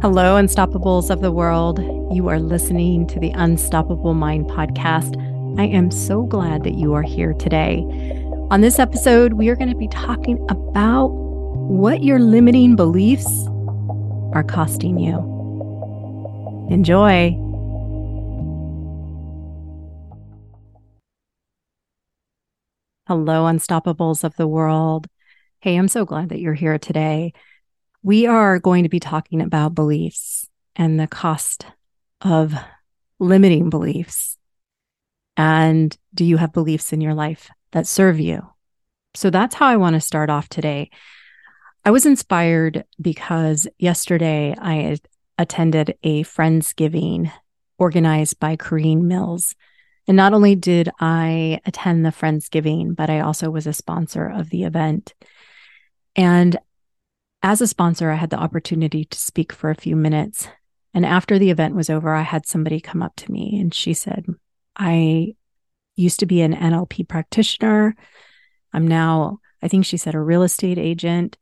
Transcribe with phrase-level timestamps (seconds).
[0.00, 1.80] Hello, Unstoppables of the world.
[2.14, 5.16] You are listening to the Unstoppable Mind podcast.
[5.58, 7.78] I am so glad that you are here today.
[8.52, 13.26] On this episode, we are going to be talking about what your limiting beliefs
[14.34, 15.16] are costing you.
[16.70, 17.30] Enjoy.
[23.08, 25.08] Hello, Unstoppables of the world.
[25.58, 27.32] Hey, I'm so glad that you're here today.
[28.02, 31.66] We are going to be talking about beliefs and the cost
[32.20, 32.54] of
[33.18, 34.36] limiting beliefs.
[35.36, 38.48] And do you have beliefs in your life that serve you?
[39.14, 40.90] So that's how I want to start off today.
[41.84, 44.98] I was inspired because yesterday I
[45.38, 47.32] attended a Friendsgiving
[47.78, 49.54] organized by Corrine Mills.
[50.06, 54.50] And not only did I attend the Friendsgiving, but I also was a sponsor of
[54.50, 55.14] the event.
[56.16, 56.56] And
[57.42, 60.48] as a sponsor, I had the opportunity to speak for a few minutes.
[60.94, 63.94] And after the event was over, I had somebody come up to me and she
[63.94, 64.26] said,
[64.76, 65.34] I
[65.96, 67.94] used to be an NLP practitioner.
[68.72, 71.36] I'm now, I think she said, a real estate agent.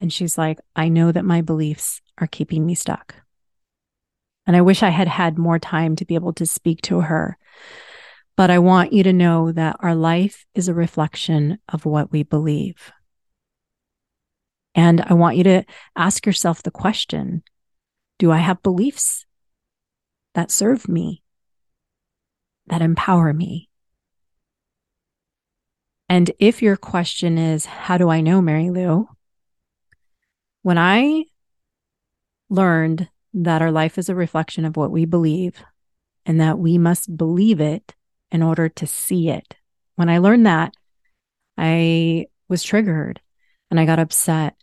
[0.00, 3.14] And she's like, I know that my beliefs are keeping me stuck.
[4.46, 7.38] And I wish I had had more time to be able to speak to her.
[8.36, 12.22] But I want you to know that our life is a reflection of what we
[12.22, 12.90] believe.
[14.74, 15.64] And I want you to
[15.96, 17.42] ask yourself the question
[18.18, 19.26] Do I have beliefs
[20.34, 21.22] that serve me,
[22.66, 23.68] that empower me?
[26.08, 29.08] And if your question is, How do I know, Mary Lou?
[30.62, 31.24] When I
[32.48, 35.62] learned that our life is a reflection of what we believe
[36.26, 37.94] and that we must believe it
[38.30, 39.56] in order to see it,
[39.96, 40.74] when I learned that,
[41.56, 43.20] I was triggered
[43.70, 44.54] and I got upset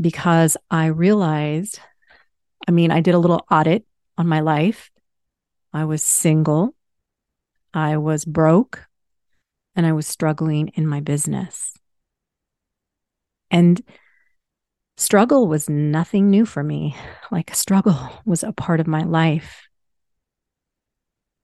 [0.00, 1.80] because I realized,
[2.68, 3.84] I mean, I did a little audit
[4.18, 4.90] on my life.
[5.72, 6.74] I was single,
[7.72, 8.86] I was broke,
[9.76, 11.74] and I was struggling in my business.
[13.50, 13.80] And
[14.96, 16.96] struggle was nothing new for me.
[17.32, 19.62] Like, struggle was a part of my life.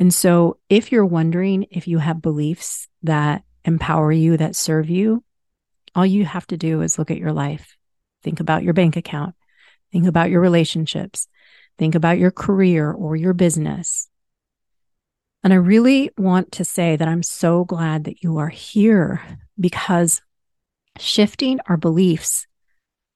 [0.00, 5.22] And so, if you're wondering if you have beliefs that empower you, that serve you,
[5.98, 7.78] all you have to do is look at your life
[8.22, 9.34] Think about your bank account.
[9.92, 11.28] Think about your relationships.
[11.78, 14.08] Think about your career or your business.
[15.44, 19.22] And I really want to say that I'm so glad that you are here
[19.58, 20.20] because
[20.98, 22.46] shifting our beliefs,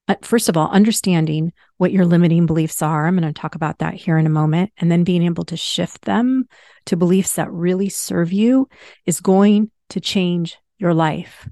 [0.06, 3.06] uh, first of all, understanding what your limiting beliefs are.
[3.06, 4.72] I'm going to talk about that here in a moment.
[4.78, 6.46] And then being able to shift them
[6.86, 8.68] to beliefs that really serve you
[9.04, 11.48] is going to change your life.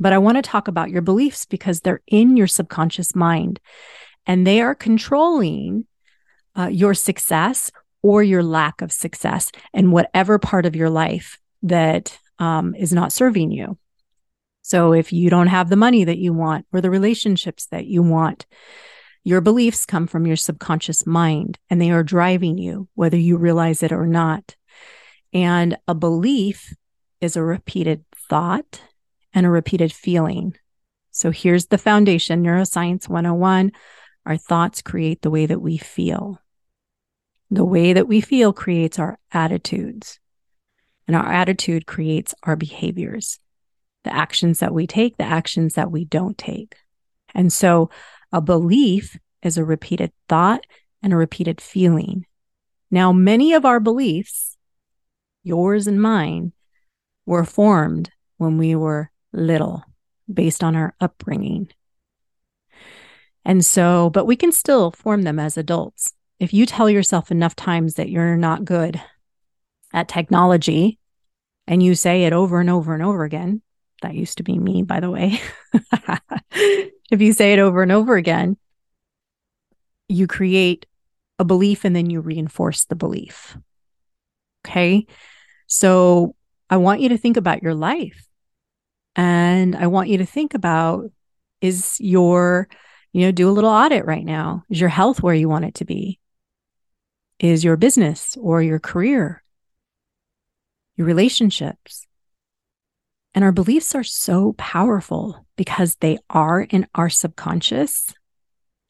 [0.00, 3.60] But I want to talk about your beliefs because they're in your subconscious mind
[4.26, 5.86] and they are controlling
[6.58, 7.70] uh, your success
[8.02, 13.12] or your lack of success and whatever part of your life that um, is not
[13.12, 13.76] serving you.
[14.62, 18.02] So if you don't have the money that you want or the relationships that you
[18.02, 18.46] want,
[19.22, 23.82] your beliefs come from your subconscious mind and they are driving you, whether you realize
[23.82, 24.56] it or not.
[25.34, 26.74] And a belief
[27.20, 28.80] is a repeated thought
[29.32, 30.56] and a repeated feeling.
[31.10, 33.72] So here's the foundation Neuroscience 101
[34.26, 36.40] our thoughts create the way that we feel.
[37.50, 40.20] The way that we feel creates our attitudes,
[41.06, 43.40] and our attitude creates our behaviors,
[44.04, 46.76] the actions that we take, the actions that we don't take.
[47.34, 47.90] And so
[48.30, 50.64] a belief is a repeated thought
[51.02, 52.26] and a repeated feeling.
[52.90, 54.56] Now, many of our beliefs,
[55.42, 56.52] yours and mine,
[57.24, 59.84] were formed when we were little
[60.32, 61.68] based on our upbringing.
[63.44, 66.12] And so, but we can still form them as adults.
[66.38, 69.00] If you tell yourself enough times that you're not good
[69.92, 70.98] at technology
[71.66, 73.62] and you say it over and over and over again,
[74.02, 75.40] that used to be me, by the way.
[76.52, 78.56] if you say it over and over again,
[80.08, 80.86] you create
[81.38, 83.56] a belief and then you reinforce the belief.
[84.66, 85.06] Okay.
[85.66, 86.34] So
[86.68, 88.26] I want you to think about your life.
[89.16, 91.10] And I want you to think about
[91.60, 92.68] is your,
[93.12, 94.64] you know, do a little audit right now.
[94.70, 96.18] Is your health where you want it to be?
[97.38, 99.42] Is your business or your career,
[100.96, 102.06] your relationships?
[103.34, 108.12] And our beliefs are so powerful because they are in our subconscious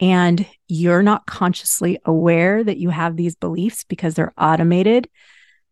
[0.01, 5.09] and you're not consciously aware that you have these beliefs because they're automated.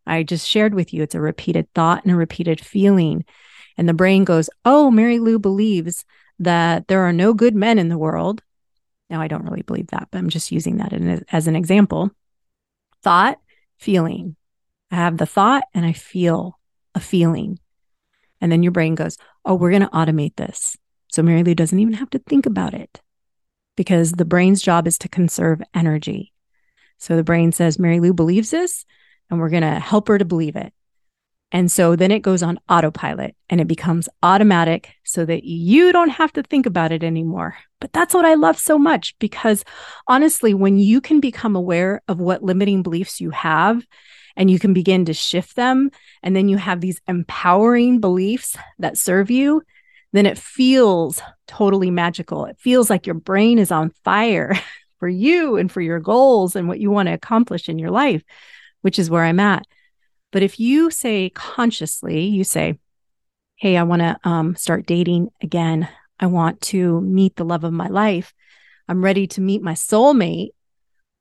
[0.05, 3.25] I just shared with you it's a repeated thought and a repeated feeling.
[3.79, 6.03] And the brain goes, Oh, Mary Lou believes
[6.37, 8.43] that there are no good men in the world.
[9.09, 10.91] Now, I don't really believe that, but I'm just using that
[11.31, 12.11] as an example.
[13.01, 13.39] Thought,
[13.77, 14.35] feeling.
[14.91, 16.59] I have the thought and I feel
[16.93, 17.57] a feeling.
[18.41, 20.75] And then your brain goes, Oh, we're going to automate this.
[21.07, 22.99] So Mary Lou doesn't even have to think about it
[23.77, 26.33] because the brain's job is to conserve energy.
[26.97, 28.83] So the brain says, Mary Lou believes this,
[29.29, 30.73] and we're going to help her to believe it.
[31.51, 36.09] And so then it goes on autopilot and it becomes automatic so that you don't
[36.09, 37.57] have to think about it anymore.
[37.81, 39.65] But that's what I love so much because
[40.07, 43.85] honestly, when you can become aware of what limiting beliefs you have
[44.35, 45.91] and you can begin to shift them,
[46.23, 49.61] and then you have these empowering beliefs that serve you,
[50.13, 52.45] then it feels totally magical.
[52.45, 54.57] It feels like your brain is on fire
[54.99, 58.23] for you and for your goals and what you want to accomplish in your life,
[58.81, 59.65] which is where I'm at.
[60.31, 62.79] But if you say consciously, you say,
[63.55, 65.89] Hey, I want to um, start dating again.
[66.19, 68.33] I want to meet the love of my life.
[68.87, 70.49] I'm ready to meet my soulmate.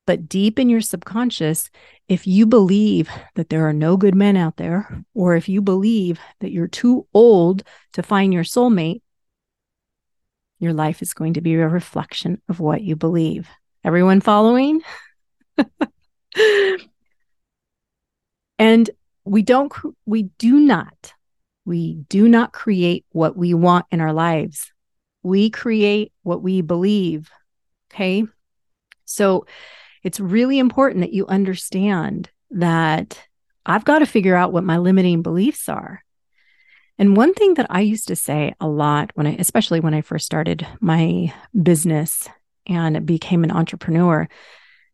[0.06, 1.68] But deep in your subconscious,
[2.08, 6.18] if you believe that there are no good men out there, or if you believe
[6.40, 7.62] that you're too old
[7.92, 9.02] to find your soulmate,
[10.58, 13.48] your life is going to be a reflection of what you believe.
[13.84, 14.80] Everyone following?
[18.58, 18.90] and
[19.28, 19.72] we don't
[20.06, 21.12] we do not
[21.64, 24.72] we do not create what we want in our lives.
[25.22, 27.30] We create what we believe
[27.92, 28.24] okay?
[29.04, 29.46] So
[30.02, 33.20] it's really important that you understand that
[33.66, 36.02] i've got to figure out what my limiting beliefs are.
[36.96, 40.00] And one thing that i used to say a lot when i especially when i
[40.00, 42.28] first started my business
[42.66, 44.28] and became an entrepreneur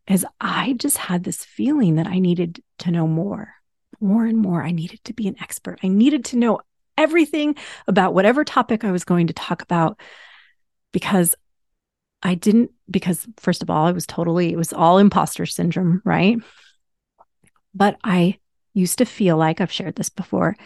[0.09, 3.55] is i just had this feeling that i needed to know more
[4.01, 5.79] more and more, I needed to be an expert.
[5.83, 6.61] I needed to know
[6.97, 7.57] everything
[7.87, 9.99] about whatever topic I was going to talk about
[10.93, 11.35] because
[12.23, 16.39] I didn't, because first of all, I was totally, it was all imposter syndrome, right?
[17.75, 18.39] But I
[18.73, 20.57] used to feel like I've shared this before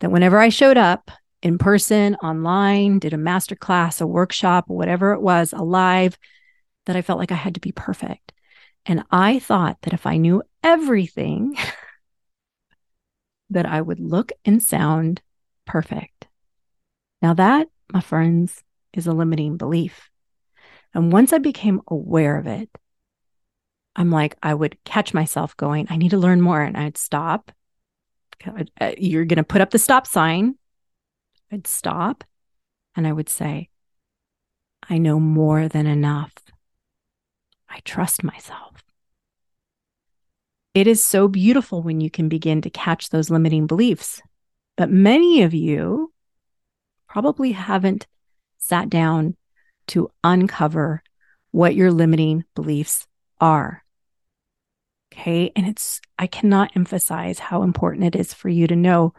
[0.00, 1.10] that whenever I showed up
[1.42, 6.16] in person, online, did a master class, a workshop, whatever it was, alive,
[6.86, 8.32] that I felt like I had to be perfect.
[8.86, 11.56] And I thought that if I knew everything,
[13.52, 15.22] that I would look and sound
[15.64, 16.26] perfect.
[17.20, 18.62] Now, that, my friends,
[18.92, 20.10] is a limiting belief.
[20.94, 22.68] And once I became aware of it,
[23.94, 26.62] I'm like, I would catch myself going, I need to learn more.
[26.62, 27.52] And I'd stop.
[28.44, 30.56] Uh, you're going to put up the stop sign.
[31.50, 32.24] I'd stop
[32.96, 33.68] and I would say,
[34.88, 36.32] I know more than enough.
[37.68, 38.71] I trust myself.
[40.74, 44.22] It is so beautiful when you can begin to catch those limiting beliefs.
[44.76, 46.12] But many of you
[47.08, 48.06] probably haven't
[48.58, 49.36] sat down
[49.88, 51.02] to uncover
[51.50, 53.06] what your limiting beliefs
[53.40, 53.84] are.
[55.12, 55.52] Okay.
[55.54, 59.12] And it's, I cannot emphasize how important it is for you to know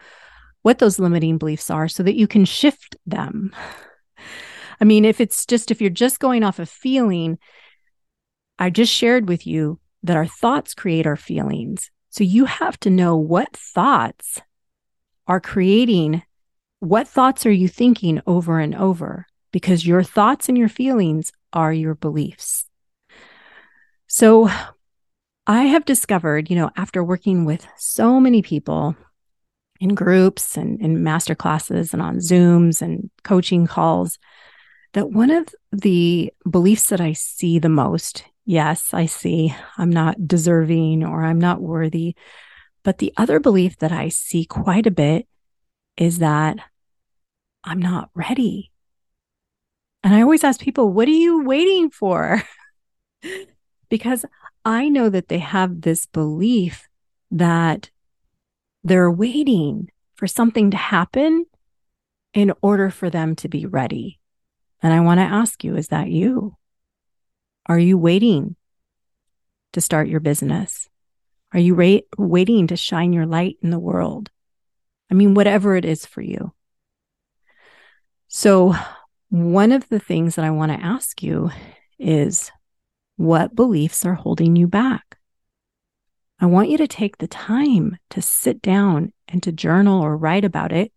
[0.64, 3.54] what those limiting beliefs are so that you can shift them.
[4.82, 7.38] I mean, if it's just, if you're just going off a of feeling,
[8.58, 11.90] I just shared with you that our thoughts create our feelings.
[12.10, 14.42] So you have to know what thoughts
[15.28, 16.22] are creating,
[16.80, 19.26] what thoughts are you thinking over and over?
[19.52, 22.66] Because your thoughts and your feelings are your beliefs.
[24.08, 24.50] So
[25.48, 28.96] I have discovered, you know, after working with so many people
[29.80, 34.20] in groups and in master classes and on Zooms and coaching calls,
[34.94, 40.28] that one of the beliefs that I see the most yes, I see I'm not
[40.28, 42.16] deserving or I'm not worthy.
[42.84, 45.28] But the other belief that I see quite a bit
[45.96, 46.58] is that
[47.64, 48.72] I'm not ready.
[50.04, 52.44] And I always ask people, what are you waiting for?
[53.90, 54.26] because
[54.66, 56.88] I know that they have this belief
[57.32, 57.90] that
[58.84, 61.46] they're waiting for something to happen
[62.34, 64.20] in order for them to be ready.
[64.82, 66.58] And I want to ask you, is that you?
[67.66, 68.56] Are you waiting
[69.74, 70.90] to start your business?
[71.54, 74.32] Are you ra- waiting to shine your light in the world?
[75.10, 76.54] I mean, whatever it is for you.
[78.28, 78.76] So,
[79.30, 81.52] one of the things that I want to ask you
[82.00, 82.52] is
[83.16, 85.18] what beliefs are holding you back?
[86.40, 90.44] I want you to take the time to sit down and to journal or write
[90.44, 90.92] about it.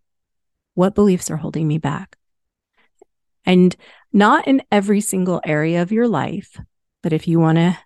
[0.73, 2.17] What beliefs are holding me back?
[3.47, 3.73] And
[4.11, 6.59] not in every single area of your life,
[7.01, 7.79] but if you want to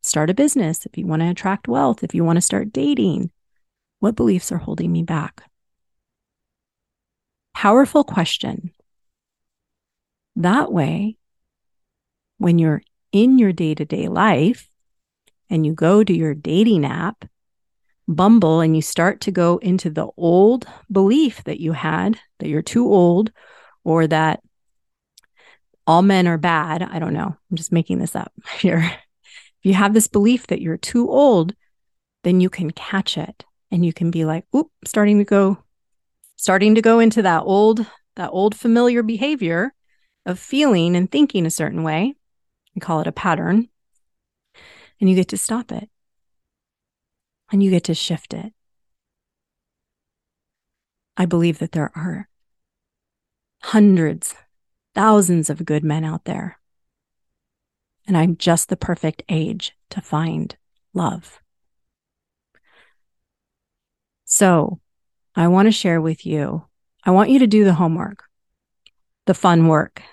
[0.00, 3.30] start a business, if you want to attract wealth, if you want to start dating,
[4.00, 5.42] what beliefs are holding me back?
[7.54, 8.72] Powerful question.
[10.34, 11.18] That way,
[12.38, 14.70] when you're in your day to day life
[15.50, 17.26] and you go to your dating app,
[18.08, 22.62] Bumble, and you start to go into the old belief that you had that you're
[22.62, 23.30] too old
[23.84, 24.40] or that
[25.86, 26.82] all men are bad.
[26.82, 27.36] I don't know.
[27.50, 28.78] I'm just making this up here.
[28.80, 31.54] If you have this belief that you're too old,
[32.24, 35.58] then you can catch it and you can be like, oop, starting to go,
[36.36, 37.86] starting to go into that old,
[38.16, 39.74] that old familiar behavior
[40.26, 42.14] of feeling and thinking a certain way.
[42.74, 43.68] We call it a pattern.
[45.00, 45.90] And you get to stop it
[47.50, 48.52] and you get to shift it.
[51.16, 52.28] I believe that there are
[53.62, 54.34] hundreds,
[54.94, 56.58] thousands of good men out there.
[58.06, 60.56] And I'm just the perfect age to find
[60.92, 61.40] love.
[64.24, 64.80] So
[65.34, 66.64] I want to share with you,
[67.04, 68.24] I want you to do the homework,
[69.26, 70.02] the fun work.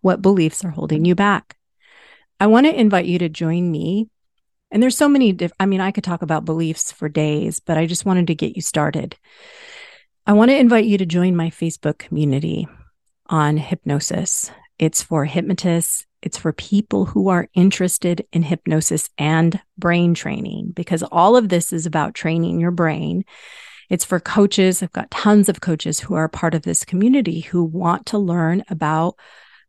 [0.00, 1.58] What beliefs are holding you back?
[2.40, 4.08] I want to invite you to join me.
[4.70, 7.76] And there's so many, diff- I mean, I could talk about beliefs for days, but
[7.76, 9.18] I just wanted to get you started.
[10.26, 12.66] I want to invite you to join my Facebook community
[13.28, 14.50] on hypnosis.
[14.78, 21.02] It's for hypnotists, it's for people who are interested in hypnosis and brain training, because
[21.04, 23.24] all of this is about training your brain.
[23.88, 24.82] It's for coaches.
[24.82, 28.62] I've got tons of coaches who are part of this community who want to learn
[28.68, 29.14] about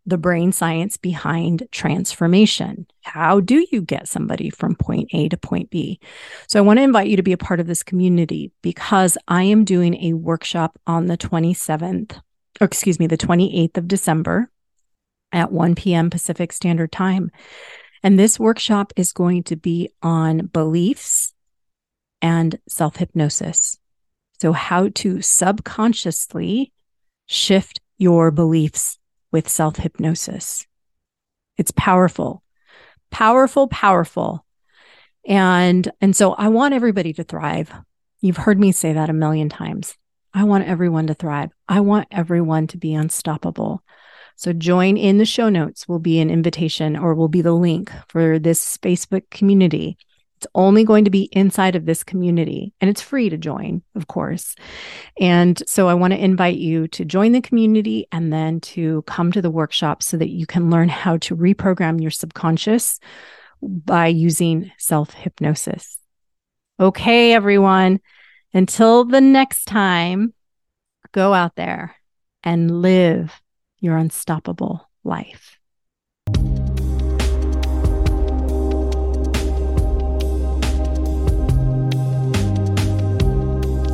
[0.06, 2.88] the brain science behind transformation.
[3.04, 6.00] How do you get somebody from point A to point B?
[6.48, 9.44] So, I want to invite you to be a part of this community because I
[9.44, 12.20] am doing a workshop on the 27th,
[12.60, 14.50] or excuse me, the 28th of December
[15.32, 16.10] at 1 p.m.
[16.10, 17.32] Pacific Standard Time.
[18.01, 21.34] And this workshop is going to be on beliefs
[22.22, 23.78] and self hypnosis.
[24.42, 26.72] So, how to subconsciously
[27.25, 28.98] shift your beliefs
[29.32, 30.66] with self hypnosis.
[31.58, 32.42] It's powerful,
[33.12, 34.46] powerful, powerful.
[35.28, 37.72] And, and so I want everybody to thrive.
[38.22, 39.96] You've heard me say that a million times.
[40.33, 41.51] I want everyone to thrive.
[41.67, 43.83] I want everyone to be unstoppable.
[44.36, 47.91] So join in the show notes will be an invitation or will be the link
[48.07, 49.98] for this Facebook community.
[50.38, 54.07] It's only going to be inside of this community and it's free to join, of
[54.07, 54.55] course.
[55.19, 59.33] And so I want to invite you to join the community and then to come
[59.33, 63.01] to the workshop so that you can learn how to reprogram your subconscious
[63.62, 65.98] by using self hypnosis.
[66.79, 68.00] Okay, everyone.
[68.53, 70.34] Until the next time,
[71.12, 71.96] go out there
[72.44, 73.41] and live
[73.79, 75.58] your unstoppable life.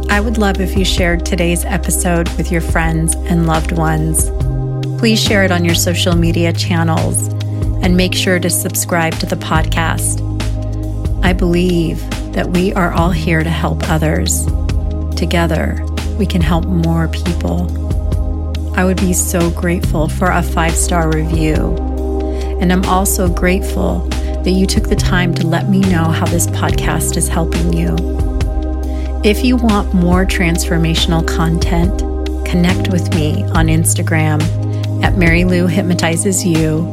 [0.09, 4.29] I would love if you shared today's episode with your friends and loved ones.
[4.99, 7.27] Please share it on your social media channels
[7.83, 10.23] and make sure to subscribe to the podcast.
[11.25, 12.01] I believe
[12.35, 14.45] that we are all here to help others.
[15.15, 15.83] Together,
[16.19, 17.71] we can help more people.
[18.77, 21.77] I would be so grateful for a five star review.
[22.59, 26.47] And I'm also grateful that you took the time to let me know how this
[26.47, 27.95] podcast is helping you.
[29.23, 31.99] If you want more transformational content,
[32.45, 34.41] connect with me on Instagram
[35.03, 36.85] at Mary Lou Hypnotizes You,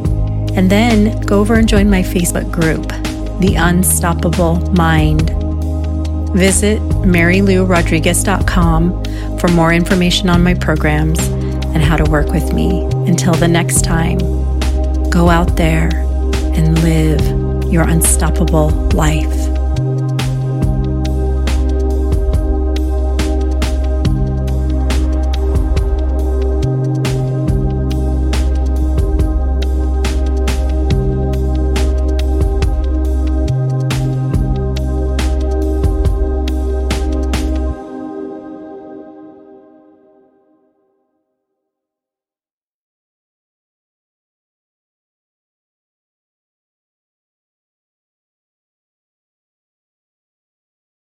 [0.54, 2.90] and then go over and join my Facebook group,
[3.40, 5.30] The Unstoppable Mind.
[6.36, 11.18] Visit MaryLouRodriguez.com for more information on my programs
[11.74, 12.84] and how to work with me.
[13.06, 14.18] Until the next time,
[15.10, 15.88] go out there
[16.54, 19.61] and live your unstoppable life.